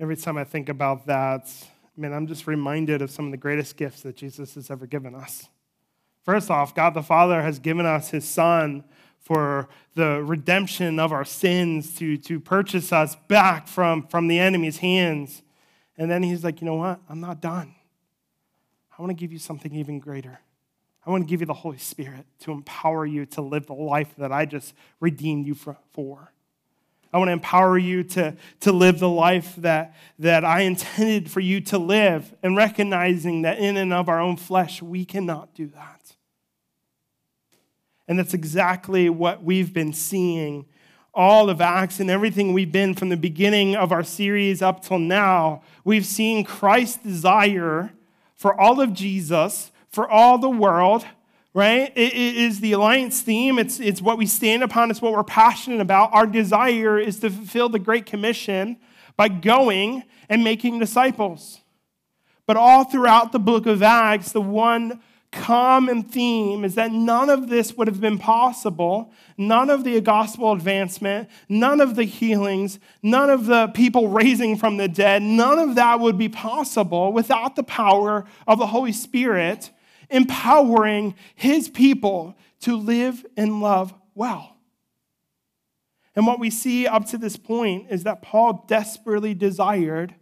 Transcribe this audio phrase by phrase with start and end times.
[0.00, 1.52] Every time I think about that,
[1.96, 5.14] man, I'm just reminded of some of the greatest gifts that Jesus has ever given
[5.14, 5.48] us.
[6.24, 8.82] First off, God the Father has given us his Son
[9.20, 14.78] for the redemption of our sins, to, to purchase us back from, from the enemy's
[14.78, 15.42] hands.
[15.96, 17.00] And then he's like, you know what?
[17.08, 17.74] I'm not done.
[18.98, 20.40] I want to give you something even greater.
[21.06, 24.14] I want to give you the Holy Spirit to empower you to live the life
[24.18, 26.32] that I just redeemed you for.
[27.14, 31.38] I want to empower you to, to live the life that, that I intended for
[31.38, 35.68] you to live, and recognizing that in and of our own flesh, we cannot do
[35.68, 36.16] that.
[38.08, 40.66] And that's exactly what we've been seeing
[41.14, 44.98] all of Acts and everything we've been from the beginning of our series up till
[44.98, 45.62] now.
[45.84, 47.92] We've seen Christ's desire
[48.34, 51.06] for all of Jesus, for all the world,
[51.54, 51.92] right?
[51.96, 53.60] It is the alliance theme.
[53.60, 56.12] It's, it's what we stand upon, it's what we're passionate about.
[56.12, 58.76] Our desire is to fulfill the Great Commission
[59.16, 61.60] by going and making disciples.
[62.46, 67.48] But all throughout the book of Acts, the one common theme is that none of
[67.48, 69.12] this would have been possible.
[69.36, 74.76] None of the gospel advancement, none of the healings, none of the people raising from
[74.76, 79.70] the dead, none of that would be possible without the power of the Holy Spirit
[80.14, 84.56] empowering his people to live and love well.
[86.14, 90.14] And what we see up to this point is that Paul desperately desired,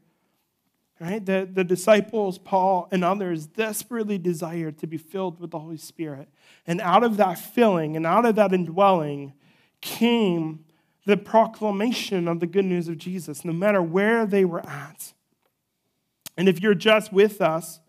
[0.98, 1.24] right?
[1.24, 6.28] The, the disciples, Paul and others, desperately desired to be filled with the Holy Spirit.
[6.66, 9.34] And out of that filling and out of that indwelling
[9.82, 10.64] came
[11.04, 15.12] the proclamation of the good news of Jesus, no matter where they were at.
[16.38, 17.80] And if you're just with us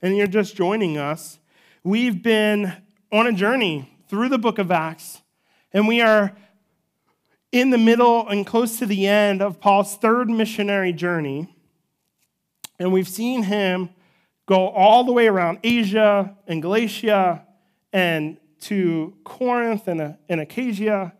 [0.00, 1.38] and you're just joining us,
[1.84, 2.72] We've been
[3.10, 5.20] on a journey through the book of Acts,
[5.72, 6.30] and we are
[7.50, 11.52] in the middle and close to the end of Paul's third missionary journey.
[12.78, 13.90] And we've seen him
[14.46, 17.44] go all the way around Asia and Galatia
[17.92, 21.12] and to Corinth and, and Achaia.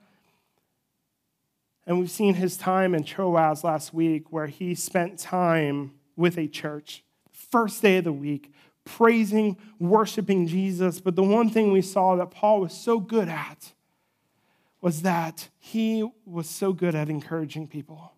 [1.89, 6.47] And we've seen his time in Troas last week, where he spent time with a
[6.47, 7.03] church,
[7.33, 8.53] first day of the week,
[8.85, 11.01] praising, worshiping Jesus.
[11.01, 13.73] But the one thing we saw that Paul was so good at
[14.81, 18.13] was that he was so good at encouraging people.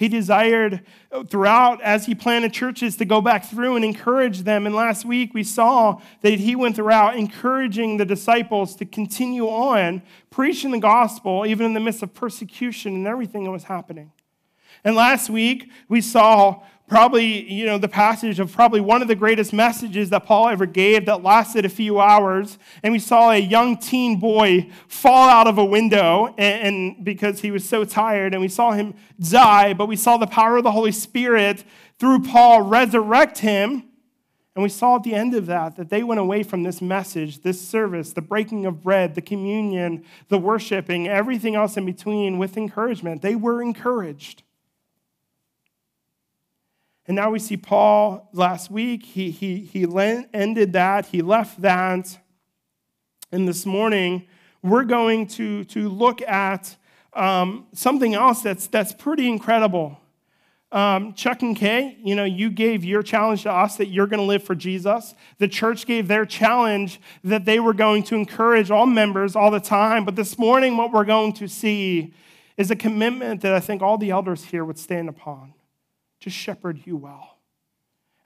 [0.00, 0.86] He desired
[1.28, 4.64] throughout, as he planted churches, to go back through and encourage them.
[4.64, 10.00] And last week we saw that he went throughout encouraging the disciples to continue on
[10.30, 14.10] preaching the gospel, even in the midst of persecution and everything that was happening.
[14.84, 19.14] And last week we saw probably, you know, the passage of probably one of the
[19.14, 22.58] greatest messages that Paul ever gave that lasted a few hours.
[22.82, 27.40] And we saw a young teen boy fall out of a window and, and, because
[27.40, 30.64] he was so tired, and we saw him die, but we saw the power of
[30.64, 31.62] the Holy Spirit
[32.00, 33.84] through Paul resurrect him.
[34.56, 37.42] And we saw at the end of that that they went away from this message,
[37.42, 42.56] this service, the breaking of bread, the communion, the worshiping, everything else in between with
[42.56, 43.22] encouragement.
[43.22, 44.42] They were encouraged.
[47.06, 49.04] And now we see Paul last week.
[49.04, 49.86] He, he, he
[50.32, 52.18] ended that, he left that.
[53.32, 54.26] And this morning,
[54.62, 56.76] we're going to, to look at
[57.14, 59.98] um, something else that's, that's pretty incredible.
[60.72, 64.20] Um, Chuck and Kay, you know, you gave your challenge to us that you're going
[64.20, 65.14] to live for Jesus.
[65.38, 69.58] The church gave their challenge that they were going to encourage all members all the
[69.58, 70.04] time.
[70.04, 72.14] But this morning, what we're going to see
[72.56, 75.54] is a commitment that I think all the elders here would stand upon
[76.20, 77.36] to shepherd you well.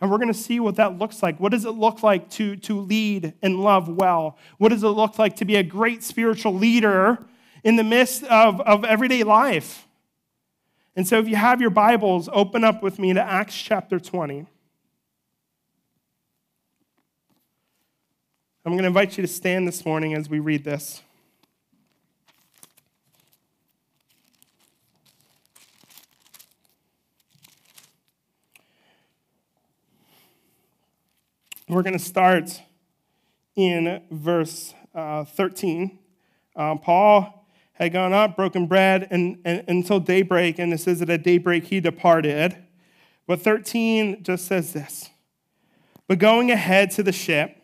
[0.01, 1.41] And we're going to see what that looks like.
[1.41, 4.37] What does it look like to, to lead and love well?
[4.59, 7.25] What does it look like to be a great spiritual leader
[7.63, 9.87] in the midst of, of everyday life?
[10.97, 14.47] And so, if you have your Bibles, open up with me to Acts chapter 20.
[18.67, 21.03] I'm going to invite you to stand this morning as we read this.
[31.75, 32.63] We're going to start
[33.57, 35.99] in verse uh, 13.
[36.55, 41.11] Um, Paul had gone up, broken bread and, and, until daybreak, and it says that
[41.11, 42.57] at daybreak he departed.
[43.27, 45.11] But 13 just says this
[46.07, 47.61] But going ahead to the ship,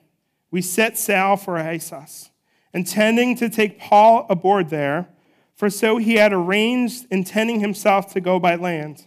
[0.51, 2.31] we set sail for Assos,
[2.75, 5.09] intending to take Paul aboard there,
[5.55, 9.07] for so he had arranged, intending himself to go by land.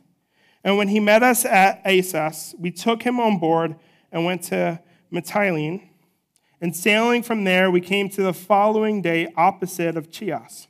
[0.63, 3.75] And when he met us at Assos, we took him on board
[4.13, 4.79] and went to
[5.13, 5.89] Mytilene.
[6.59, 10.67] And sailing from there, we came to the following day opposite of Chios.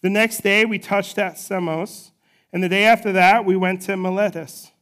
[0.00, 2.12] The next day, we touched at Samos.
[2.52, 4.72] And the day after that, we went to Miletus.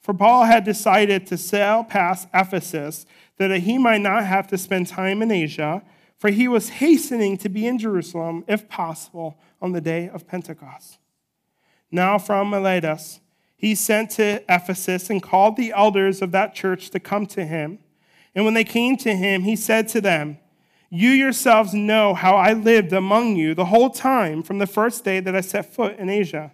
[0.00, 3.06] For Paul had decided to sail past Ephesus
[3.38, 5.82] that he might not have to spend time in Asia,
[6.18, 10.98] for he was hastening to be in Jerusalem, if possible, on the day of Pentecost.
[11.90, 13.20] Now from Miletus,
[13.56, 17.78] he sent to Ephesus and called the elders of that church to come to him.
[18.34, 20.38] And when they came to him, he said to them,
[20.90, 25.20] You yourselves know how I lived among you the whole time from the first day
[25.20, 26.52] that I set foot in Asia,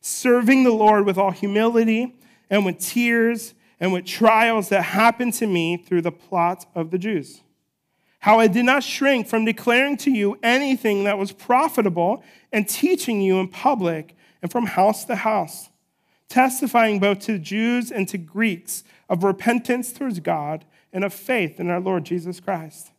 [0.00, 2.14] serving the Lord with all humility
[2.48, 6.98] and with tears and with trials that happened to me through the plot of the
[6.98, 7.42] Jews.
[8.20, 13.20] How I did not shrink from declaring to you anything that was profitable and teaching
[13.20, 15.68] you in public and from house to house,
[16.28, 20.64] testifying both to Jews and to Greeks of repentance towards God
[20.96, 22.90] and of faith in our Lord Jesus Christ.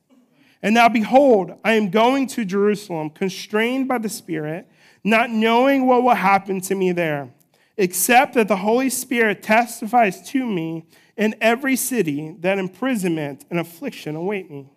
[0.62, 4.70] And now, behold, I am going to Jerusalem, constrained by the Spirit,
[5.04, 7.30] not knowing what will happen to me there
[7.78, 10.86] except that the Holy Spirit testifies to me
[11.16, 14.72] in every city that imprisonment and affliction await me.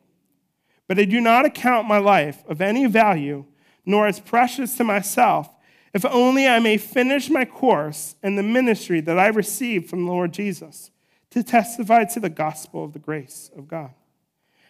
[0.86, 3.46] But I do not account my life of any value,
[3.86, 5.48] nor as precious to myself,
[5.94, 10.12] if only I may finish my course in the ministry that I received from the
[10.12, 10.90] Lord Jesus,
[11.30, 13.90] to testify to the gospel of the grace of God.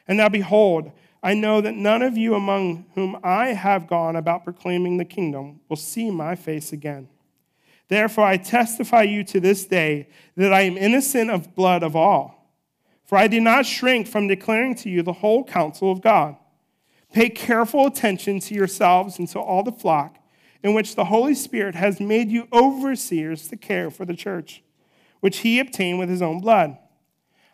[0.06, 0.92] And now, behold,
[1.22, 5.60] I know that none of you among whom I have gone about proclaiming the kingdom
[5.68, 7.08] will see my face again.
[7.88, 12.54] Therefore, I testify you to this day that I am innocent of blood of all.
[13.04, 16.36] For I did not shrink from declaring to you the whole counsel of God.
[17.12, 20.16] Pay careful attention to yourselves and to all the flock
[20.62, 24.62] in which the Holy Spirit has made you overseers to care for the church,
[25.20, 26.76] which he obtained with his own blood.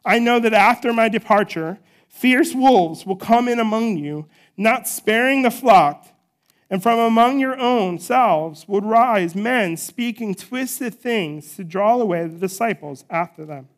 [0.04, 1.78] I know that after my departure,
[2.08, 4.26] fierce wolves will come in among you,
[4.56, 6.06] not sparing the flock.
[6.68, 12.26] And from among your own selves would rise men speaking twisted things to draw away
[12.26, 13.68] the disciples after them.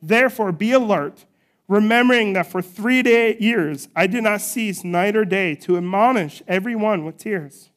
[0.00, 1.26] Therefore, be alert,
[1.68, 6.42] remembering that for three day, years I did not cease night or day to admonish
[6.48, 7.70] everyone with tears.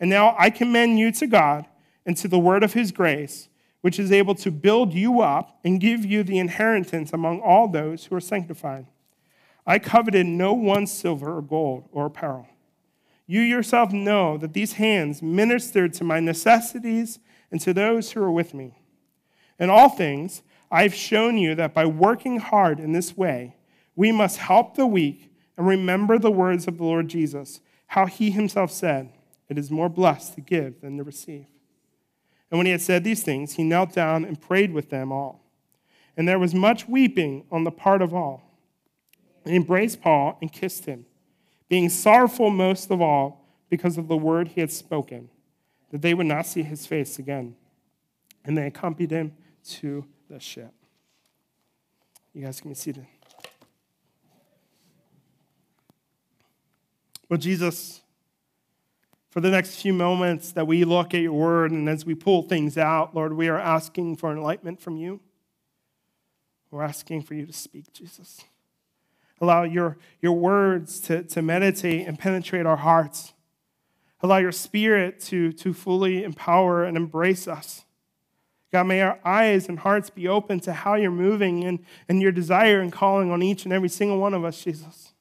[0.00, 1.66] And now I commend you to God
[2.06, 3.47] and to the word of his grace,
[3.80, 8.06] which is able to build you up and give you the inheritance among all those
[8.06, 8.86] who are sanctified.
[9.66, 12.48] I coveted no one's silver or gold or apparel.
[13.26, 17.18] You yourself know that these hands ministered to my necessities
[17.50, 18.78] and to those who are with me.
[19.58, 23.56] In all things, I've shown you that by working hard in this way,
[23.94, 28.30] we must help the weak and remember the words of the Lord Jesus, how he
[28.30, 29.12] himself said,
[29.48, 31.46] It is more blessed to give than to receive.
[32.50, 35.44] And when he had said these things, he knelt down and prayed with them all.
[36.16, 38.42] And there was much weeping on the part of all.
[39.44, 41.06] And he embraced Paul and kissed him
[41.68, 45.28] being sorrowful most of all because of the word he had spoken,
[45.90, 47.54] that they would not see his face again.
[48.44, 49.34] And they accompanied him
[49.70, 50.72] to the ship.
[52.32, 53.06] You guys can be seated.
[57.28, 58.00] Well, Jesus,
[59.38, 62.42] for the next few moments that we look at your word and as we pull
[62.42, 65.20] things out, Lord, we are asking for enlightenment from you.
[66.72, 68.40] We're asking for you to speak, Jesus.
[69.40, 73.32] Allow your, your words to, to meditate and penetrate our hearts.
[74.24, 77.84] Allow your spirit to, to fully empower and embrace us.
[78.72, 82.32] God, may our eyes and hearts be open to how you're moving and, and your
[82.32, 85.12] desire and calling on each and every single one of us, Jesus,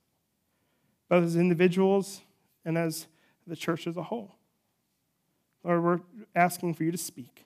[1.07, 2.21] both as individuals
[2.65, 3.05] and as
[3.47, 4.35] the church as a whole.
[5.63, 5.99] Lord, we're
[6.35, 7.45] asking for you to speak.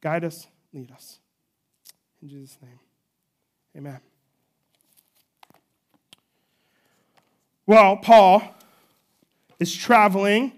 [0.00, 1.18] Guide us, lead us.
[2.22, 2.78] In Jesus' name,
[3.76, 4.00] amen.
[7.66, 8.42] Well, Paul
[9.58, 10.52] is traveling.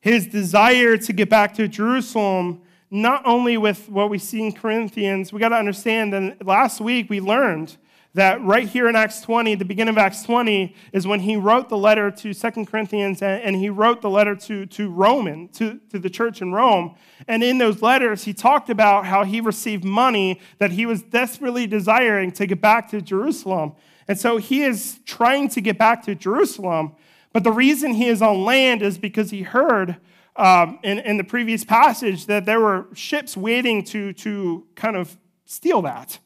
[0.00, 5.32] His desire to get back to Jerusalem, not only with what we see in Corinthians,
[5.32, 7.76] we got to understand that last week we learned
[8.14, 11.68] that right here in Acts 20, the beginning of Acts 20, is when he wrote
[11.68, 15.98] the letter to Second Corinthians and he wrote the letter to, to Roman, to, to
[15.98, 16.94] the church in Rome.
[17.26, 21.66] And in those letters, he talked about how he received money that he was desperately
[21.66, 23.74] desiring to get back to Jerusalem.
[24.08, 26.92] And so he is trying to get back to Jerusalem.
[27.32, 29.98] But the reason he is on land is because he heard
[30.34, 35.18] um, in, in the previous passage that there were ships waiting to, to kind of
[35.44, 36.18] steal that.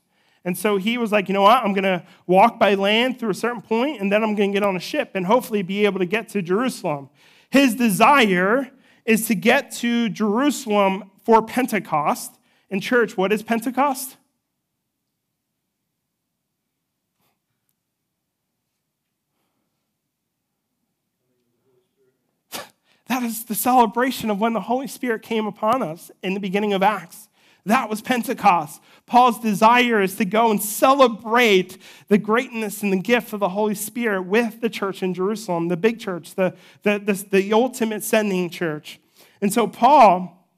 [0.44, 1.62] And so he was like, you know what?
[1.62, 4.54] I'm going to walk by land through a certain point, and then I'm going to
[4.54, 7.10] get on a ship and hopefully be able to get to Jerusalem.
[7.50, 8.70] His desire
[9.04, 12.32] is to get to Jerusalem for Pentecost.
[12.70, 14.16] In church, what is Pentecost?
[23.08, 26.72] That is the celebration of when the Holy Spirit came upon us in the beginning
[26.72, 27.28] of Acts.
[27.64, 28.82] That was Pentecost.
[29.06, 31.78] Paul's desire is to go and celebrate
[32.08, 35.76] the greatness and the gift of the Holy Spirit with the church in Jerusalem, the
[35.76, 38.98] big church, the, the, the, the ultimate sending church.
[39.40, 40.48] And so Paul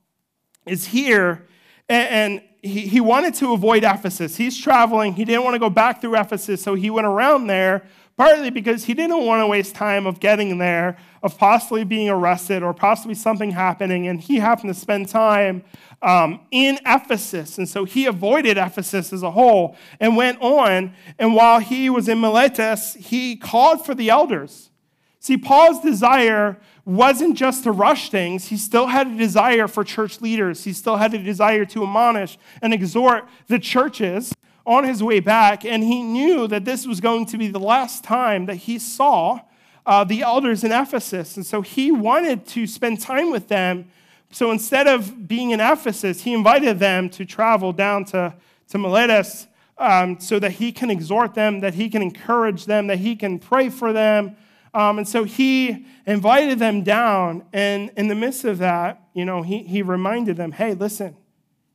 [0.67, 1.47] is here
[1.89, 4.37] and, and he, he wanted to avoid Ephesus.
[4.37, 5.13] He's traveling.
[5.13, 8.85] He didn't want to go back through Ephesus, so he went around there partly because
[8.85, 13.15] he didn't want to waste time of getting there, of possibly being arrested or possibly
[13.15, 15.65] something happening, and he happened to spend time
[16.03, 17.57] um, in Ephesus.
[17.57, 20.93] And so he avoided Ephesus as a whole and went on.
[21.19, 24.71] And while he was in Miletus, he called for the elders.
[25.19, 30.21] See, Paul's desire wasn't just to rush things, he still had a desire for church
[30.21, 30.65] leaders.
[30.65, 34.35] He still had a desire to admonish and exhort the churches
[34.67, 38.05] on his way back, and he knew that this was going to be the last
[38.05, 39.41] time that he saw
[39.87, 41.37] uh, the elders in Ephesus.
[41.37, 43.91] And so he wanted to spend time with them.
[44.31, 48.35] So instead of being in Ephesus, he invited them to travel down to,
[48.69, 49.47] to Miletus
[49.79, 53.39] um, so that he can exhort them, that he can encourage them, that he can
[53.39, 54.37] pray for them.
[54.73, 57.45] Um, and so he invited them down.
[57.53, 61.17] And in the midst of that, you know, he, he reminded them hey, listen,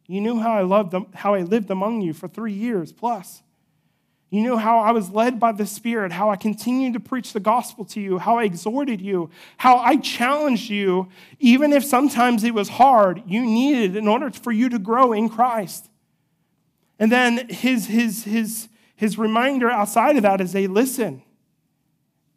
[0.08, 3.44] you knew how I loved them, how I lived among you for three years plus.
[4.32, 7.40] You know how I was led by the Spirit, how I continued to preach the
[7.40, 11.08] gospel to you, how I exhorted you, how I challenged you,
[11.40, 15.30] even if sometimes it was hard, you needed in order for you to grow in
[15.30, 15.90] Christ.
[17.00, 21.24] And then his, his, his, his reminder outside of that is a listen,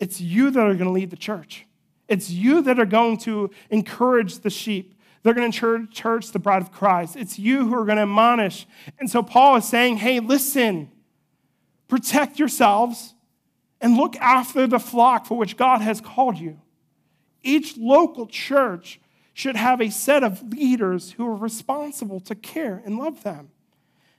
[0.01, 1.67] it's you that are going to lead the church.
[2.09, 4.99] It's you that are going to encourage the sheep.
[5.23, 7.17] They're going to church the bride of Christ.
[7.17, 8.67] It's you who are going to admonish.
[8.99, 10.91] And so Paul is saying, hey, listen,
[11.93, 13.13] protect yourselves
[13.79, 16.59] and look after the flock for which God has called you.
[17.43, 18.99] Each local church
[19.35, 23.51] should have a set of leaders who are responsible to care and love them.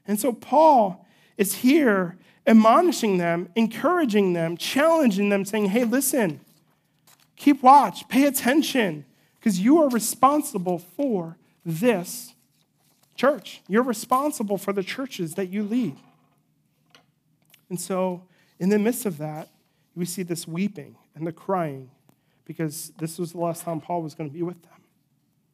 [0.08, 6.42] And so Paul is here admonishing them, encouraging them, challenging them, saying, hey, listen,
[7.36, 9.04] keep watch, pay attention
[9.40, 12.36] because you are responsible for this
[13.16, 13.64] church.
[13.68, 15.98] You're responsible for the churches that you lead.
[17.74, 18.22] And so,
[18.60, 19.50] in the midst of that,
[19.96, 21.90] we see this weeping and the crying
[22.46, 24.84] because this was the last time Paul was going to be with them.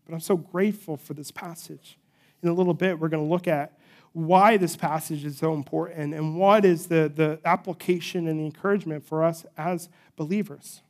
[0.05, 1.97] But I'm so grateful for this passage.
[2.43, 3.79] In a little bit, we're going to look at
[4.11, 9.05] why this passage is so important and what is the, the application and the encouragement
[9.05, 10.81] for us as believers.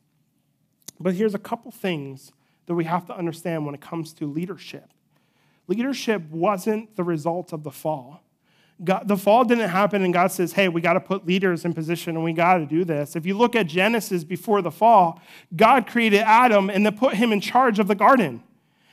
[0.98, 2.32] But here's a couple things
[2.66, 4.90] that we have to understand when it comes to leadership.
[5.68, 8.20] Leadership wasn't the result of the fall.
[8.82, 11.74] God, the fall didn't happen, and God says, Hey, we got to put leaders in
[11.74, 13.14] position and we got to do this.
[13.14, 15.20] If you look at Genesis before the fall,
[15.54, 18.42] God created Adam and then put him in charge of the garden.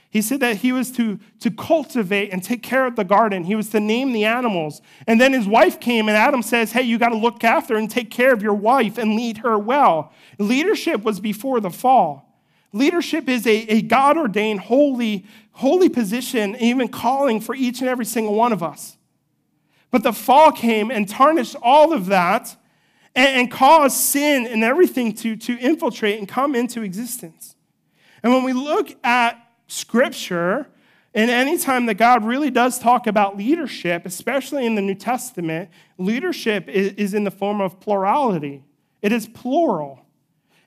[0.10, 3.44] He said that he was to, to cultivate and take care of the garden.
[3.44, 4.82] He was to name the animals.
[5.06, 7.90] And then his wife came, and Adam says, Hey, you got to look after and
[7.90, 10.12] take care of your wife and lead her well.
[10.38, 12.42] Leadership was before the fall.
[12.74, 18.06] Leadership is a, a God ordained, holy, holy position, even calling for each and every
[18.06, 18.97] single one of us.
[19.92, 22.56] But the fall came and tarnished all of that
[23.16, 27.56] and, and caused sin and everything to, to infiltrate and come into existence.
[28.24, 30.68] And when we look at Scripture,
[31.14, 36.68] and anytime that God really does talk about leadership, especially in the New Testament, leadership
[36.68, 38.64] is, is in the form of plurality.
[39.02, 40.07] It is plural.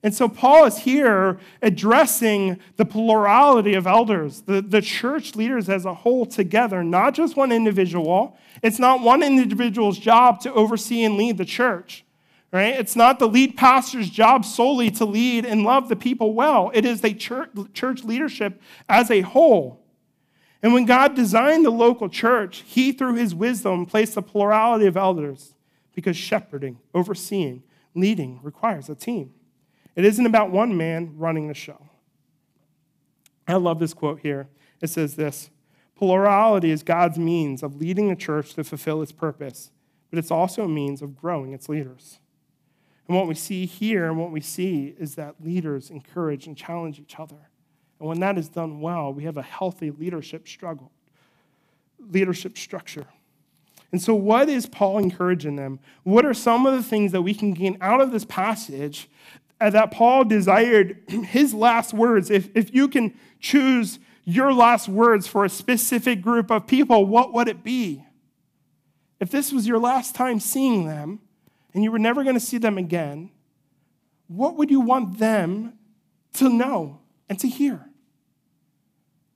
[0.03, 5.85] And so Paul is here addressing the plurality of elders, the, the church leaders as
[5.85, 8.39] a whole together, not just one individual.
[8.63, 12.05] It's not one individual's job to oversee and lead the church,
[12.51, 12.79] right?
[12.79, 16.71] It's not the lead pastor's job solely to lead and love the people well.
[16.73, 19.85] It is the church, church leadership as a whole.
[20.63, 24.97] And when God designed the local church, he, through his wisdom, placed a plurality of
[24.97, 25.55] elders
[25.95, 27.63] because shepherding, overseeing,
[27.95, 29.35] leading requires a team.
[29.97, 31.89] It isn't about one man running the show.
[33.47, 34.49] I love this quote here.
[34.81, 35.51] It says this
[35.97, 39.71] Plurality is God's means of leading a church to fulfill its purpose,
[40.09, 42.19] but it's also a means of growing its leaders.
[43.07, 47.01] And what we see here and what we see is that leaders encourage and challenge
[47.01, 47.51] each other.
[47.99, 50.93] And when that is done well, we have a healthy leadership struggle,
[51.99, 53.07] leadership structure.
[53.93, 55.81] And so, what is Paul encouraging them?
[56.05, 59.11] What are some of the things that we can gain out of this passage
[59.61, 62.31] Uh, that Paul desired his last words.
[62.31, 67.35] If, if you can choose your last words for a specific group of people, what
[67.35, 68.05] would it be?
[69.21, 71.21] If this was your last time seeing them
[71.75, 73.31] and you were never going to see them again,
[74.29, 75.75] what would you want them
[76.35, 77.85] to know and to hear?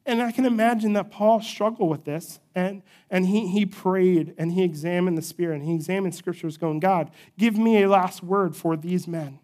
[0.07, 4.53] And I can imagine that Paul struggled with this, and, and he, he prayed and
[4.53, 8.55] he examined the Spirit and he examined scriptures, going, God, give me a last word
[8.55, 9.39] for these men.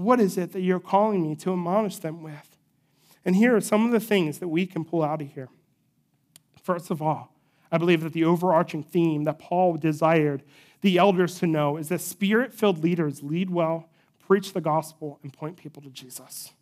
[0.00, 2.56] What is it that you're calling me to admonish them with?
[3.22, 5.50] And here are some of the things that we can pull out of here.
[6.62, 7.34] First of all,
[7.70, 10.42] I believe that the overarching theme that Paul desired
[10.80, 13.90] the elders to know is that spirit filled leaders lead well,
[14.26, 16.54] preach the gospel, and point people to Jesus.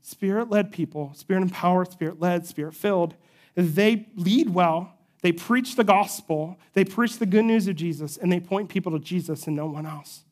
[0.00, 3.16] Spirit led people, spirit empowered, spirit led, spirit filled,
[3.54, 8.32] they lead well, they preach the gospel, they preach the good news of Jesus, and
[8.32, 10.25] they point people to Jesus and no one else.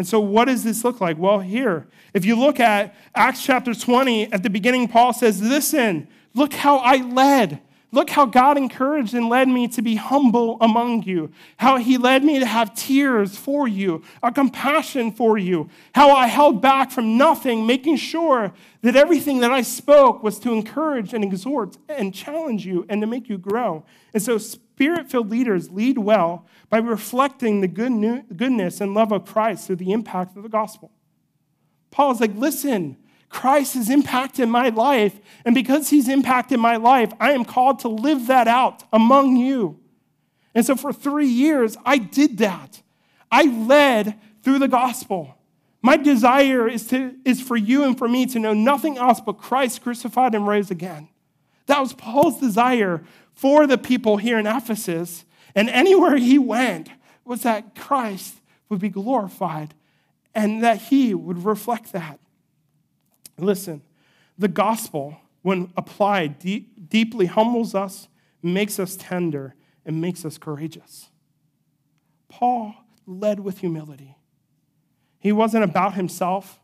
[0.00, 1.18] And so, what does this look like?
[1.18, 6.08] Well, here, if you look at Acts chapter 20, at the beginning, Paul says, Listen,
[6.32, 7.60] look how I led.
[7.92, 11.30] Look how God encouraged and led me to be humble among you.
[11.58, 15.68] How he led me to have tears for you, a compassion for you.
[15.94, 20.52] How I held back from nothing, making sure that everything that I spoke was to
[20.54, 23.84] encourage and exhort and challenge you and to make you grow.
[24.14, 24.38] And so,
[24.80, 29.66] spirit filled leaders lead well by reflecting the good new, goodness and love of Christ
[29.66, 30.90] through the impact of the gospel.
[31.90, 32.96] Paul is like, listen,
[33.28, 35.20] Christ has impacted my life.
[35.44, 39.78] And because he's impacted my life, I am called to live that out among you.
[40.54, 42.80] And so for three years, I did that.
[43.30, 45.36] I led through the gospel.
[45.82, 49.34] My desire is, to, is for you and for me to know nothing else but
[49.34, 51.10] Christ crucified and raised again.
[51.70, 53.00] That was Paul's desire
[53.32, 55.24] for the people here in Ephesus.
[55.54, 56.90] And anywhere he went
[57.24, 59.74] was that Christ would be glorified
[60.34, 62.18] and that he would reflect that.
[63.38, 63.82] Listen,
[64.36, 68.08] the gospel, when applied, deep, deeply humbles us,
[68.42, 69.54] makes us tender,
[69.86, 71.08] and makes us courageous.
[72.28, 72.74] Paul
[73.06, 74.16] led with humility.
[75.20, 76.58] He wasn't about himself.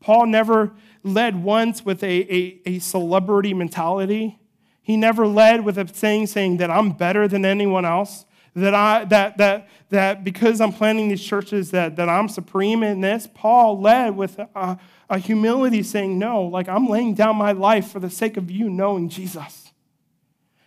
[0.00, 0.72] Paul never
[1.04, 4.40] led once with a, a, a celebrity mentality.
[4.88, 8.24] He never led with a saying saying that I'm better than anyone else
[8.54, 13.02] that I that that that because I'm planning these churches that that I'm supreme in
[13.02, 13.28] this.
[13.34, 14.78] Paul led with a,
[15.10, 18.70] a humility, saying, "No, like I'm laying down my life for the sake of you
[18.70, 19.72] knowing Jesus."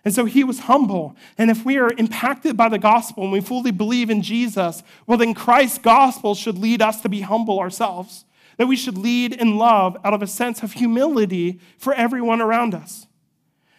[0.05, 1.15] And so he was humble.
[1.39, 5.17] And if we are impacted by the gospel and we fully believe in Jesus, well,
[5.17, 8.23] then Christ's gospel should lead us to be humble ourselves.
[8.57, 12.75] That we should lead in love out of a sense of humility for everyone around
[12.75, 13.07] us.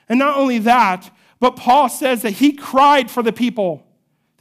[0.09, 1.11] And not only that,
[1.41, 3.87] but Paul says that he cried for the people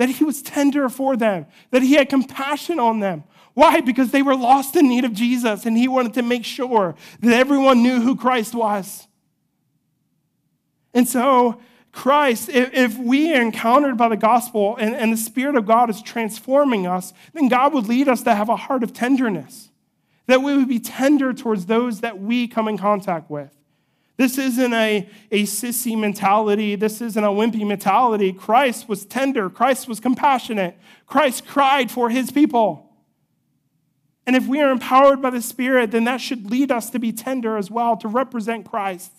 [0.01, 3.23] that he was tender for them, that he had compassion on them.
[3.53, 3.81] Why?
[3.81, 7.33] Because they were lost in need of Jesus, and he wanted to make sure that
[7.33, 9.07] everyone knew who Christ was.
[10.91, 15.67] And so, Christ, if, we are encountered by the gospel and, and the Spirit of
[15.67, 19.69] God is transforming us, then God would lead us to have a heart of tenderness,
[20.25, 23.55] that we would be tender towards those that we come in contact with.
[24.21, 26.75] This isn't a, a sissy mentality.
[26.75, 28.31] This isn't a wimpy mentality.
[28.31, 29.49] Christ was tender.
[29.49, 30.77] Christ was compassionate.
[31.07, 32.87] Christ cried for his people.
[34.27, 37.11] And if we are empowered by the Spirit, then that should lead us to be
[37.11, 39.11] tender as well, to represent Christ.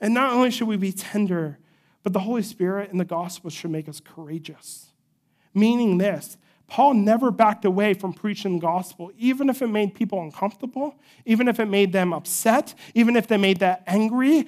[0.00, 1.60] And not only should we be tender,
[2.02, 4.86] but the Holy Spirit and the gospel should make us courageous.
[5.54, 6.36] Meaning this
[6.68, 11.46] Paul never backed away from preaching the gospel, even if it made people uncomfortable, even
[11.46, 14.46] if it made them upset, even if they made that angry.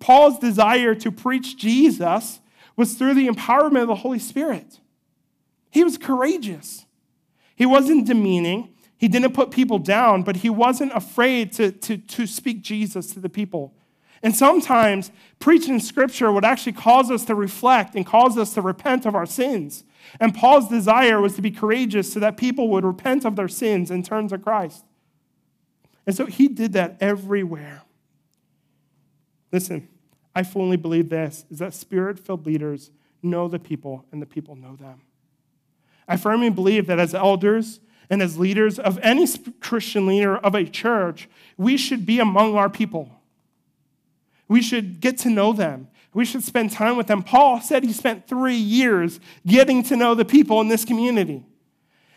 [0.00, 2.40] Paul's desire to preach Jesus
[2.76, 4.80] was through the empowerment of the Holy Spirit.
[5.70, 6.86] He was courageous.
[7.54, 8.74] He wasn't demeaning.
[8.96, 13.20] He didn't put people down, but he wasn't afraid to, to, to speak Jesus to
[13.20, 13.74] the people.
[14.22, 19.06] And sometimes preaching scripture would actually cause us to reflect and cause us to repent
[19.06, 19.84] of our sins.
[20.20, 23.90] And Paul's desire was to be courageous so that people would repent of their sins
[23.90, 24.84] and turn to Christ.
[26.06, 27.82] And so he did that everywhere.
[29.52, 29.88] Listen,
[30.34, 32.90] I fully believe this is that spirit filled leaders
[33.22, 35.02] know the people and the people know them.
[36.06, 39.26] I firmly believe that as elders and as leaders of any
[39.60, 43.10] Christian leader of a church, we should be among our people.
[44.48, 45.88] We should get to know them.
[46.18, 47.22] We should spend time with them.
[47.22, 51.44] Paul said he spent three years getting to know the people in this community.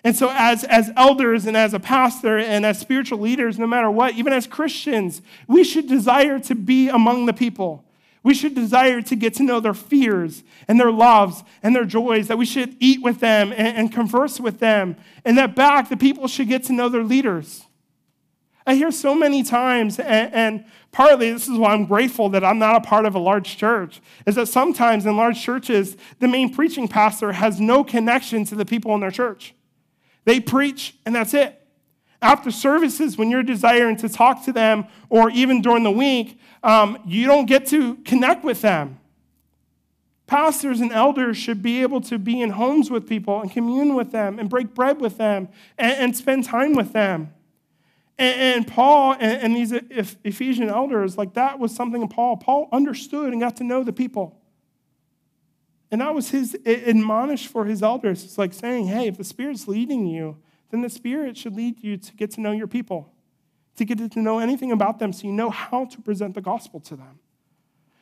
[0.03, 3.91] And so, as, as elders and as a pastor and as spiritual leaders, no matter
[3.91, 7.85] what, even as Christians, we should desire to be among the people.
[8.23, 12.27] We should desire to get to know their fears and their loves and their joys,
[12.27, 14.95] that we should eat with them and, and converse with them.
[15.23, 17.67] And that back, the people should get to know their leaders.
[18.65, 22.59] I hear so many times, and, and, partly this is why I'm grateful that I'm
[22.59, 26.53] not a part of a large church, is that sometimes in large churches, the main
[26.53, 29.55] preaching pastor has no connection to the people in their church.
[30.25, 31.57] They preach, and that's it.
[32.21, 36.99] After services, when you're desiring to talk to them, or even during the week, um,
[37.05, 38.99] you don't get to connect with them.
[40.27, 44.11] Pastors and elders should be able to be in homes with people and commune with
[44.11, 47.33] them and break bread with them and, and spend time with them.
[48.21, 49.73] And, Paul and, and, these
[50.23, 52.37] Ephesian elders, like that was something Paul.
[52.37, 54.39] Paul understood and got to know the people.
[55.89, 58.23] And that was his admonish for his elders.
[58.23, 60.37] It's like saying, hey, if the Spirit's leading you,
[60.69, 63.11] then the Spirit should lead you to get to know your people,
[63.77, 66.79] to get to know anything about them so you know how to present the gospel
[66.81, 67.17] to them.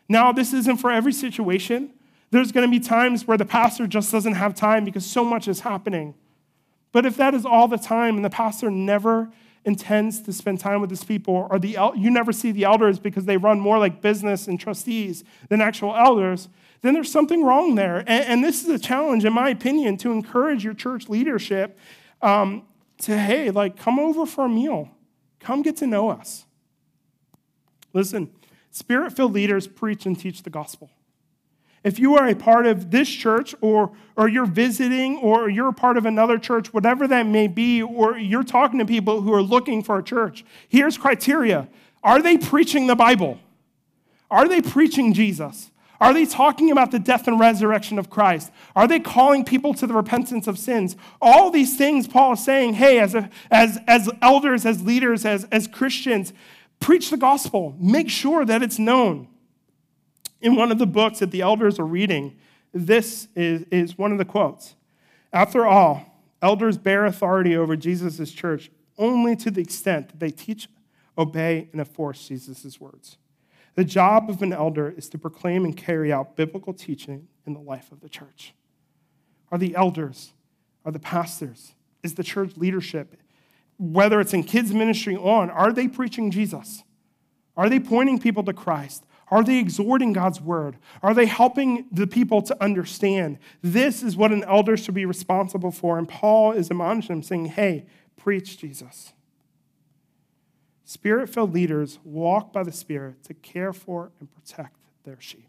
[0.09, 1.93] Now, this isn't for every situation.
[2.29, 5.47] There's going to be times where the pastor just doesn't have time because so much
[5.47, 6.13] is happening.
[6.91, 9.31] But if that is all the time and the pastor never
[9.65, 13.25] intends to spend time with his people, or the you never see the elders because
[13.25, 16.49] they run more like business and trustees than actual elders,
[16.81, 17.99] then there's something wrong there.
[17.99, 21.77] And, and this is a challenge, in my opinion, to encourage your church leadership
[22.21, 22.63] um,
[22.99, 24.89] to, hey, like, come over for a meal,
[25.39, 26.45] come get to know us.
[27.93, 28.29] Listen,
[28.71, 30.89] spirit filled leaders preach and teach the gospel.
[31.83, 35.73] If you are a part of this church, or, or you're visiting, or you're a
[35.73, 39.41] part of another church, whatever that may be, or you're talking to people who are
[39.41, 41.67] looking for a church, here's criteria
[42.03, 43.39] Are they preaching the Bible?
[44.31, 45.71] Are they preaching Jesus?
[46.01, 48.51] Are they talking about the death and resurrection of Christ?
[48.75, 50.95] Are they calling people to the repentance of sins?
[51.21, 55.45] All these things Paul is saying, hey, as, a, as, as elders, as leaders, as,
[55.51, 56.31] as Christians,
[56.79, 57.75] preach the gospel.
[57.79, 59.27] Make sure that it's known.
[60.41, 62.37] In one of the books that the elders are reading,
[62.73, 64.75] this is, is one of the quotes.
[65.33, 70.67] After all, elders bear authority over Jesus' church only to the extent that they teach,
[71.17, 73.17] obey, and enforce Jesus' words.
[73.75, 77.59] The job of an elder is to proclaim and carry out biblical teaching in the
[77.59, 78.53] life of the church.
[79.51, 80.33] Are the elders,
[80.85, 83.15] are the pastors, is the church leadership,
[83.77, 86.83] whether it's in kids' ministry or on, are they preaching Jesus?
[87.55, 89.05] Are they pointing people to Christ?
[89.31, 90.77] Are they exhorting God's word?
[91.03, 93.37] Are they helping the people to understand?
[93.61, 95.97] This is what an elder should be responsible for.
[95.97, 97.85] And Paul is admonishing them, saying, hey,
[98.17, 99.13] preach Jesus.
[100.83, 105.47] Spirit filled leaders walk by the Spirit to care for and protect their sheep.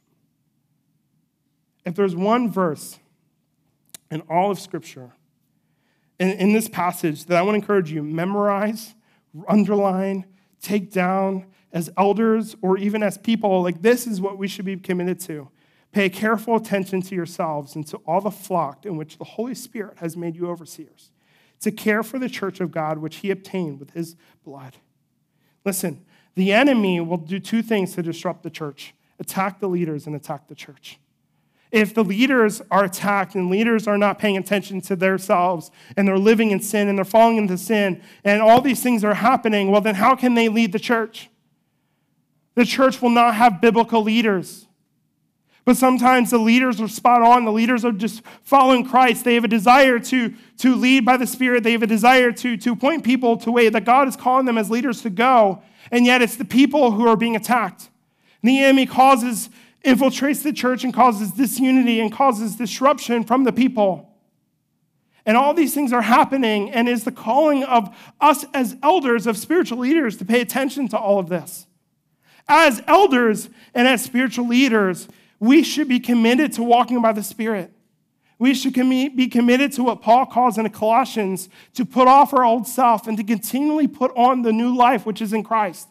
[1.86, 2.98] If there's one verse
[4.10, 5.12] in all of Scripture,
[6.18, 8.94] in, in this passage, that I want to encourage you to memorize,
[9.48, 10.26] underline,
[10.60, 14.76] take down, as elders or even as people, like this is what we should be
[14.76, 15.48] committed to.
[15.92, 19.98] Pay careful attention to yourselves and to all the flock in which the Holy Spirit
[19.98, 21.10] has made you overseers,
[21.60, 24.76] to care for the church of God which he obtained with his blood.
[25.64, 26.04] Listen,
[26.36, 30.48] the enemy will do two things to disrupt the church attack the leaders and attack
[30.48, 30.98] the church.
[31.70, 36.18] If the leaders are attacked and leaders are not paying attention to themselves and they're
[36.18, 39.80] living in sin and they're falling into sin and all these things are happening, well,
[39.80, 41.29] then how can they lead the church?
[42.54, 44.66] The church will not have biblical leaders.
[45.64, 47.44] But sometimes the leaders are spot on.
[47.44, 49.24] The leaders are just following Christ.
[49.24, 51.62] They have a desire to, to lead by the Spirit.
[51.62, 54.58] They have a desire to, to point people to way that God is calling them
[54.58, 55.62] as leaders to go.
[55.92, 57.90] And yet it's the people who are being attacked.
[58.42, 59.50] And the enemy causes,
[59.84, 64.08] infiltrates the church and causes disunity and causes disruption from the people.
[65.26, 69.36] And all these things are happening, and is the calling of us as elders, of
[69.36, 71.66] spiritual leaders, to pay attention to all of this.
[72.52, 75.06] As elders and as spiritual leaders,
[75.38, 77.72] we should be committed to walking by the Spirit.
[78.40, 82.66] We should be committed to what Paul calls in Colossians to put off our old
[82.66, 85.86] self and to continually put on the new life which is in Christ.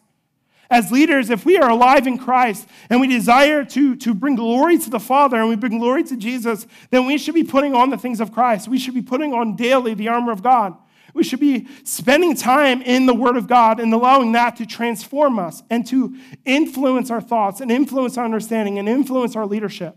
[0.68, 4.76] As leaders, if we are alive in Christ and we desire to, to bring glory
[4.78, 7.88] to the Father and we bring glory to Jesus, then we should be putting on
[7.88, 8.68] the things of Christ.
[8.68, 10.76] We should be putting on daily the armor of God.
[11.14, 15.38] We should be spending time in the Word of God and allowing that to transform
[15.38, 19.96] us and to influence our thoughts and influence our understanding and influence our leadership.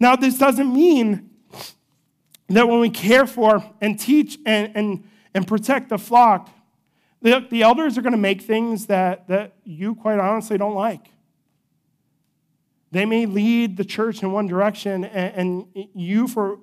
[0.00, 1.30] Now, this doesn't mean
[2.48, 6.48] that when we care for and teach and, and, and protect the flock,
[7.20, 11.10] the, the elders are going to make things that, that you, quite honestly, don't like.
[12.90, 16.58] They may lead the church in one direction, and, and you, for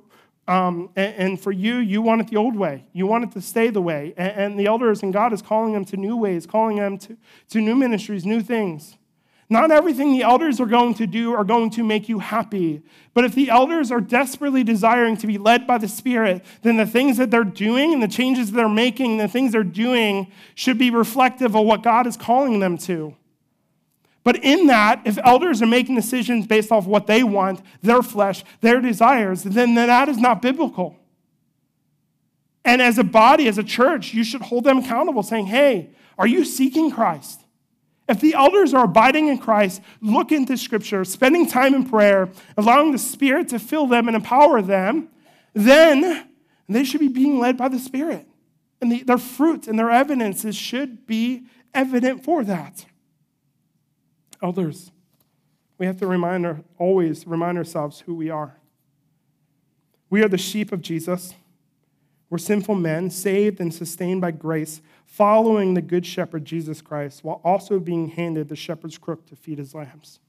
[0.47, 2.85] um, and, and, for you, you want it the old way.
[2.93, 4.13] You want it to stay the way.
[4.15, 7.17] And, and the elders and God is calling them to new ways, calling them to,
[7.49, 8.95] to new ministries, new things.
[9.49, 12.81] Not everything the elders are going to do are going to make you happy.
[13.13, 16.87] But if the elders are desperately desiring to be led by the Spirit, then the
[16.87, 20.89] things that they're doing and the changes they're making, the things they're doing should be
[20.89, 23.15] reflective of what God is calling them to.
[24.25, 28.43] But in that, if elders are making decisions based off what they want, their flesh,
[28.59, 30.97] their desires, then that is not biblical.
[32.65, 36.25] And as a body, as a church, you should hold them accountable, saying, hey, are
[36.25, 37.41] you seeking Christ?
[38.09, 42.91] If the elders are abiding in Christ, look into Scripture, spending time in prayer, allowing
[42.91, 45.09] the Spirit to fill them and empower them,
[45.53, 46.27] then
[46.67, 48.27] they should be being led by the Spirit.
[48.81, 51.43] And the, their fruit and their evidences should be
[51.75, 52.87] evident for that.
[54.45, 54.91] Elders,
[55.79, 58.59] we have to remind our, always remind ourselves who we are.
[60.11, 61.33] We are the sheep of Jesus.
[62.29, 67.41] We're sinful men, saved and sustained by grace, following the good shepherd, Jesus Christ, while
[67.43, 70.19] also being handed the shepherd's crook to feed his lambs.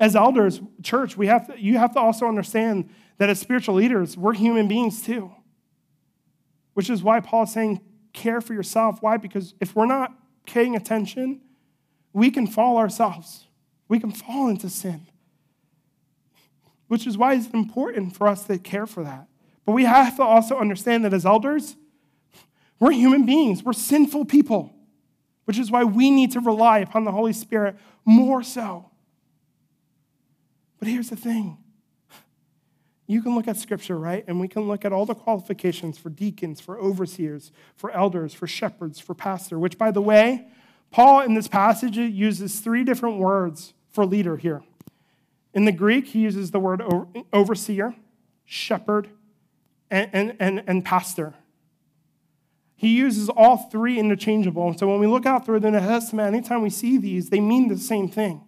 [0.00, 4.16] As elders, church, we have to, you have to also understand that as spiritual leaders,
[4.16, 5.30] we're human beings too.
[6.74, 7.80] Which is why Paul's saying,
[8.12, 9.00] care for yourself.
[9.00, 9.18] Why?
[9.18, 10.14] Because if we're not
[10.46, 11.42] paying attention,
[12.12, 13.46] we can fall ourselves.
[13.88, 15.06] We can fall into sin.
[16.88, 19.28] Which is why it's important for us to care for that.
[19.64, 21.76] But we have to also understand that as elders,
[22.78, 24.74] we're human beings, we're sinful people,
[25.44, 28.90] which is why we need to rely upon the Holy Spirit more so.
[30.78, 31.58] But here's the thing
[33.06, 34.24] you can look at scripture, right?
[34.28, 38.46] And we can look at all the qualifications for deacons, for overseers, for elders, for
[38.46, 40.46] shepherds, for pastor, which, by the way,
[40.90, 44.62] Paul in this passage uses three different words for leader here.
[45.54, 46.82] In the Greek, he uses the word
[47.32, 47.94] overseer,
[48.44, 49.08] shepherd,
[49.90, 51.34] and, and, and, and pastor.
[52.76, 54.76] He uses all three interchangeable.
[54.78, 57.68] So when we look out through the New Testament, anytime we see these, they mean
[57.68, 58.42] the same thing.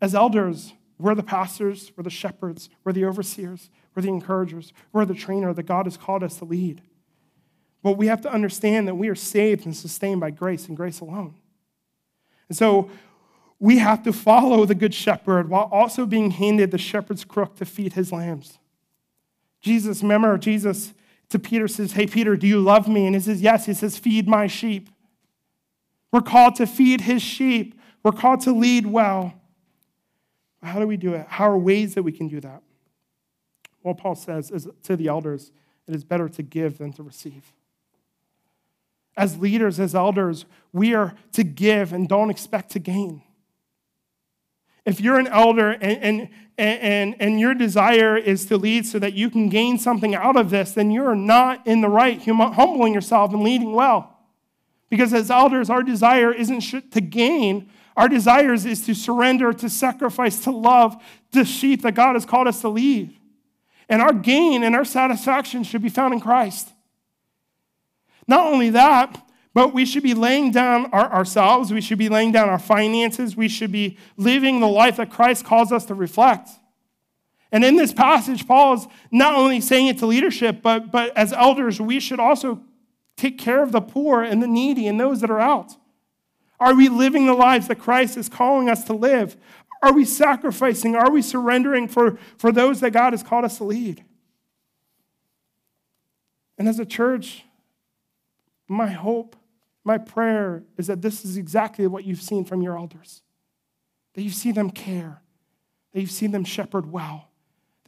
[0.00, 5.04] As elders, we're the pastors, we're the shepherds, we're the overseers, we're the encouragers, we're
[5.04, 6.82] the trainer that God has called us to lead.
[7.82, 11.00] But we have to understand that we are saved and sustained by grace and grace
[11.00, 11.34] alone.
[12.48, 12.90] And so
[13.60, 17.64] we have to follow the good shepherd while also being handed the shepherd's crook to
[17.64, 18.58] feed his lambs.
[19.60, 20.94] Jesus, remember, Jesus
[21.30, 23.06] to Peter says, Hey, Peter, do you love me?
[23.06, 23.66] And he says, Yes.
[23.66, 24.88] He says, Feed my sheep.
[26.12, 29.34] We're called to feed his sheep, we're called to lead well.
[30.62, 31.26] How do we do it?
[31.28, 32.62] How are ways that we can do that?
[33.82, 35.52] Well, Paul says is to the elders,
[35.86, 37.52] it is better to give than to receive.
[39.18, 43.22] As leaders, as elders, we are to give and don't expect to gain.
[44.86, 49.14] If you're an elder and, and, and, and your desire is to lead so that
[49.14, 53.34] you can gain something out of this, then you're not in the right, humbling yourself
[53.34, 54.18] and leading well.
[54.88, 60.38] Because as elders, our desire isn't to gain, our desires is to surrender, to sacrifice,
[60.44, 60.96] to love
[61.32, 63.16] the sheep that God has called us to lead.
[63.88, 66.72] And our gain and our satisfaction should be found in Christ.
[68.28, 72.30] Not only that, but we should be laying down our, ourselves, we should be laying
[72.30, 76.50] down our finances, we should be living the life that Christ calls us to reflect.
[77.50, 81.32] And in this passage, Paul is not only saying it to leadership, but, but as
[81.32, 82.62] elders, we should also
[83.16, 85.74] take care of the poor and the needy and those that are out.
[86.60, 89.36] Are we living the lives that Christ is calling us to live?
[89.82, 90.94] Are we sacrificing?
[90.94, 94.04] Are we surrendering for, for those that God has called us to lead?
[96.58, 97.44] And as a church,
[98.68, 99.36] my hope,
[99.84, 103.22] my prayer is that this is exactly what you've seen from your elders.
[104.14, 105.22] That you've seen them care,
[105.92, 107.28] that you've seen them shepherd well,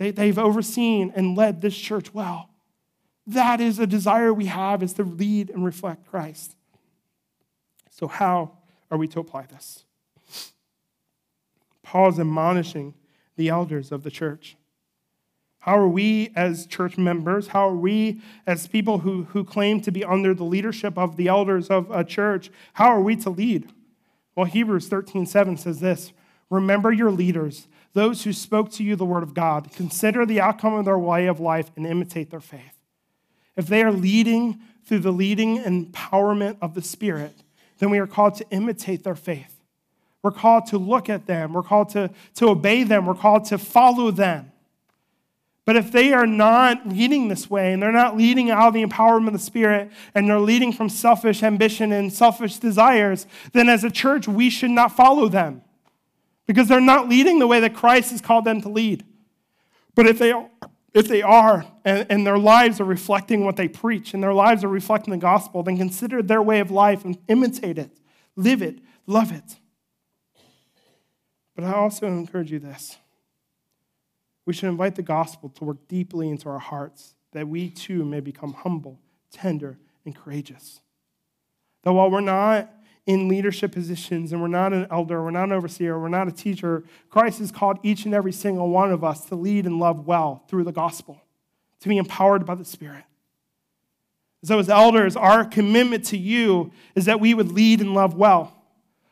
[0.01, 2.49] they, they've overseen and led this church well.
[3.27, 6.57] That is a desire we have is to lead and reflect Christ.
[7.91, 8.53] So, how
[8.91, 9.85] are we to apply this?
[11.83, 12.95] Paul is admonishing
[13.37, 14.57] the elders of the church.
[15.61, 19.91] How are we as church members, how are we as people who, who claim to
[19.91, 23.71] be under the leadership of the elders of a church, how are we to lead?
[24.35, 26.13] Well, Hebrews 13 7 says this
[26.49, 29.71] Remember your leaders, those who spoke to you the word of God.
[29.73, 32.79] Consider the outcome of their way of life and imitate their faith.
[33.55, 37.35] If they are leading through the leading and empowerment of the Spirit,
[37.79, 39.61] then we are called to imitate their faith.
[40.23, 41.53] We're called to look at them.
[41.53, 43.07] We're called to, to obey them.
[43.07, 44.50] We're called to follow them.
[45.71, 48.85] But if they are not leading this way and they're not leading out of the
[48.85, 53.85] empowerment of the Spirit and they're leading from selfish ambition and selfish desires, then as
[53.85, 55.63] a church, we should not follow them
[56.49, 59.05] because they're not leading the way that Christ has called them to lead.
[59.95, 60.35] But if they
[60.93, 64.65] if they are and, and their lives are reflecting what they preach and their lives
[64.65, 67.93] are reflecting the gospel, then consider their way of life and imitate it,
[68.35, 69.55] live it, love it.
[71.55, 72.97] But I also encourage you this
[74.51, 78.19] we should invite the gospel to work deeply into our hearts that we too may
[78.19, 78.99] become humble,
[79.31, 80.81] tender, and courageous.
[81.85, 82.69] That while we're not
[83.07, 86.33] in leadership positions and we're not an elder, we're not an overseer, we're not a
[86.33, 90.05] teacher, Christ has called each and every single one of us to lead and love
[90.05, 91.23] well through the gospel
[91.79, 93.05] to be empowered by the Spirit.
[94.43, 98.60] So, as elders, our commitment to you is that we would lead and love well.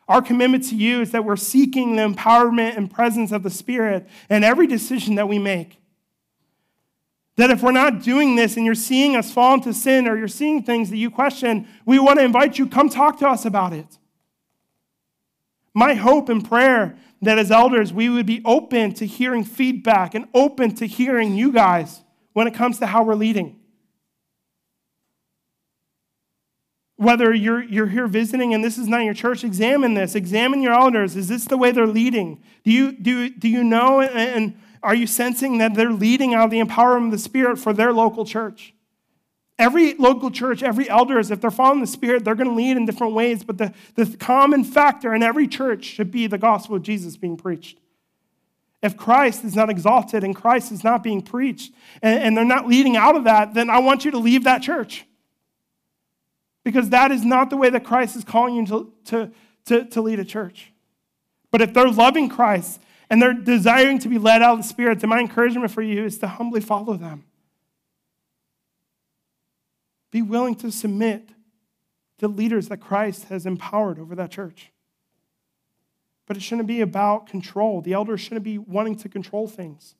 [0.09, 4.09] Our commitment to you is that we're seeking the empowerment and presence of the Spirit
[4.27, 5.77] in every decision that we make.
[7.35, 10.27] That if we're not doing this and you're seeing us fall into sin or you're
[10.27, 13.71] seeing things that you question, we want to invite you, come talk to us about
[13.71, 13.99] it.
[15.75, 20.25] My hope and prayer that as elders, we would be open to hearing feedback and
[20.33, 22.01] open to hearing you guys
[22.33, 23.58] when it comes to how we're leading.
[26.99, 30.15] Whether you're, you're here visiting and this is not your church, examine this.
[30.15, 31.15] Examine your elders.
[31.15, 32.43] Is this the way they're leading?
[32.65, 36.51] Do you, do, do you know and are you sensing that they're leading out of
[36.51, 38.73] the empowerment of the Spirit for their local church?
[39.57, 42.85] Every local church, every elders, if they're following the Spirit, they're going to lead in
[42.85, 43.45] different ways.
[43.45, 47.37] But the, the common factor in every church should be the gospel of Jesus being
[47.37, 47.79] preached.
[48.83, 52.67] If Christ is not exalted and Christ is not being preached and, and they're not
[52.67, 55.05] leading out of that, then I want you to leave that church.
[56.63, 59.31] Because that is not the way that Christ is calling you to, to,
[59.65, 60.71] to, to lead a church.
[61.51, 64.99] But if they're loving Christ and they're desiring to be led out of the Spirit,
[64.99, 67.23] then my encouragement for you is to humbly follow them.
[70.11, 71.29] Be willing to submit
[72.19, 74.71] to leaders that Christ has empowered over that church.
[76.27, 77.81] But it shouldn't be about control.
[77.81, 79.95] The elders shouldn't be wanting to control things.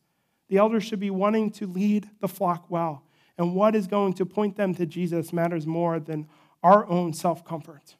[0.47, 3.03] The elders should be wanting to lead the flock well.
[3.37, 6.27] And what is going to point them to Jesus matters more than
[6.63, 7.95] our own self comfort.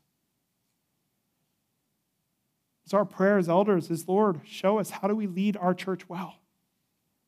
[2.86, 6.10] So, our prayer as elders is Lord, show us how do we lead our church
[6.10, 6.36] well?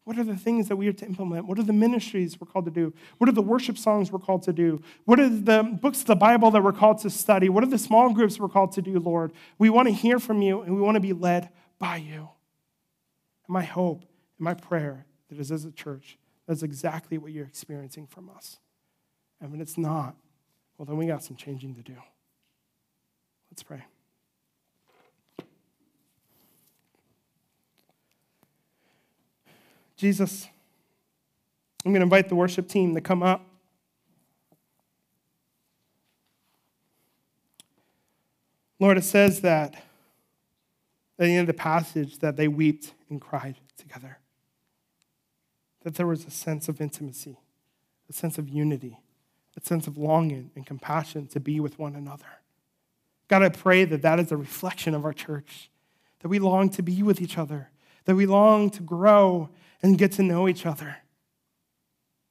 [0.04, 1.46] What are the things that we are to implement?
[1.46, 2.92] What are the ministries we're called to do?
[3.20, 4.82] What are the worship songs we're called to do?
[5.06, 7.50] What are the books of the Bible that we're called to study?
[7.50, 9.32] What are the small groups we're called to do, Lord?
[9.60, 12.30] We want to hear from you and we want to be led by you.
[13.48, 16.18] And my hope and my prayer that is as a church,
[16.48, 18.58] that's exactly what you're experiencing from us.
[19.40, 20.16] And when it's not,
[20.82, 21.94] well, then we got some changing to do.
[23.52, 23.86] Let's pray.
[29.96, 30.48] Jesus,
[31.86, 33.46] I'm going to invite the worship team to come up.
[38.80, 39.84] Lord, it says that at
[41.20, 44.18] the end of the passage that they wept and cried together.
[45.84, 47.38] That there was a sense of intimacy,
[48.10, 48.98] a sense of unity,
[49.58, 52.26] a sense of longing and compassion to be with one another.
[53.28, 55.70] God, I pray that that is a reflection of our church,
[56.20, 57.70] that we long to be with each other,
[58.06, 59.50] that we long to grow
[59.82, 60.98] and get to know each other.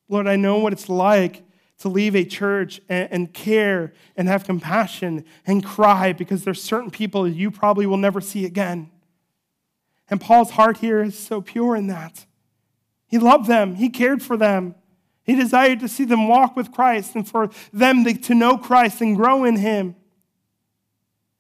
[0.09, 1.45] Lord, I know what it's like
[1.79, 6.91] to leave a church and, and, care and have compassion and cry because there's certain
[6.91, 8.91] people you probably will never see again.
[10.11, 12.27] And Paul's heart here is so pure in that.
[13.07, 14.75] He loved them, he cared for them.
[15.31, 19.15] He desired to see them walk with Christ and for them to know Christ and
[19.15, 19.95] grow in him.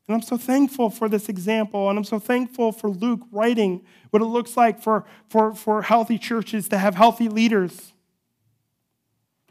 [0.06, 4.22] And I'm so thankful for this example, and I'm so thankful for Luke writing what
[4.22, 7.92] it looks like for, for, for healthy churches to have healthy leaders.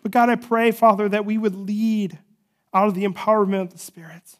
[0.04, 2.18] But God, I pray, Father, that we would lead
[2.74, 4.38] out of the empowerment of the Spirit.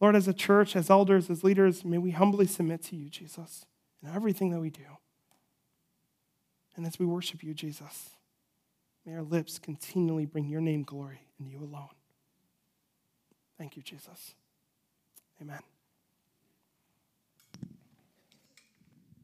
[0.00, 3.66] Lord, as a church, as elders, as leaders, may we humbly submit to you, Jesus,
[4.02, 4.98] in everything that we do.
[6.74, 8.17] And as we worship you, Jesus,
[9.08, 11.88] may our lips continually bring your name glory and you alone.
[13.56, 14.34] Thank you, Jesus.
[15.40, 15.60] Amen.